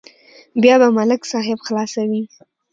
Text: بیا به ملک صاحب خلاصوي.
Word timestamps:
بیا 0.61 0.75
به 0.81 0.87
ملک 0.97 1.21
صاحب 1.31 1.57
خلاصوي. 1.67 2.23